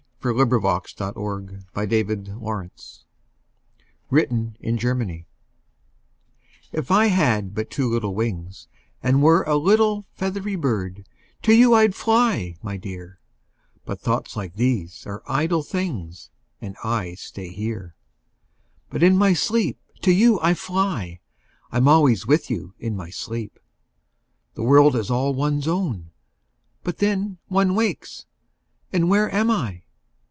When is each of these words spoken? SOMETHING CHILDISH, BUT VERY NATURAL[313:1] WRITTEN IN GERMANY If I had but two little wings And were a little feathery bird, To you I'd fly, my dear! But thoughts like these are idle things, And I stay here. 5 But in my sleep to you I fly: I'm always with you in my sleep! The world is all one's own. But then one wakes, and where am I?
SOMETHING 0.23 0.49
CHILDISH, 0.61 0.93
BUT 0.97 1.13
VERY 1.73 2.03
NATURAL[313:1] 2.03 2.99
WRITTEN 4.11 4.55
IN 4.59 4.77
GERMANY 4.77 5.25
If 6.71 6.91
I 6.91 7.07
had 7.07 7.55
but 7.55 7.71
two 7.71 7.89
little 7.91 8.13
wings 8.13 8.67
And 9.01 9.23
were 9.23 9.41
a 9.45 9.55
little 9.57 10.05
feathery 10.13 10.55
bird, 10.55 11.07
To 11.41 11.55
you 11.55 11.73
I'd 11.73 11.95
fly, 11.95 12.55
my 12.61 12.77
dear! 12.77 13.19
But 13.83 13.99
thoughts 13.99 14.35
like 14.35 14.53
these 14.53 15.07
are 15.07 15.23
idle 15.27 15.63
things, 15.63 16.29
And 16.61 16.77
I 16.83 17.15
stay 17.15 17.49
here. 17.49 17.95
5 18.89 18.89
But 18.91 19.01
in 19.01 19.17
my 19.17 19.33
sleep 19.33 19.79
to 20.03 20.11
you 20.11 20.39
I 20.43 20.53
fly: 20.53 21.19
I'm 21.71 21.87
always 21.87 22.27
with 22.27 22.47
you 22.47 22.75
in 22.77 22.95
my 22.95 23.09
sleep! 23.09 23.57
The 24.53 24.61
world 24.61 24.95
is 24.95 25.09
all 25.09 25.33
one's 25.33 25.67
own. 25.67 26.11
But 26.83 26.99
then 26.99 27.39
one 27.47 27.73
wakes, 27.73 28.27
and 28.93 29.09
where 29.09 29.27
am 29.33 29.49
I? 29.49 29.81